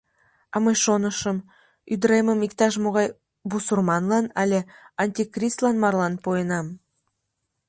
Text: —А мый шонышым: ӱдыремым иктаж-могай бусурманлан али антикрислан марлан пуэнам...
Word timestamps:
—А 0.53 0.55
мый 0.63 0.75
шонышым: 0.83 1.37
ӱдыремым 1.93 2.39
иктаж-могай 2.47 3.07
бусурманлан 3.49 4.25
али 4.41 4.59
антикрислан 5.03 5.75
марлан 5.83 6.13
пуэнам... 6.23 6.67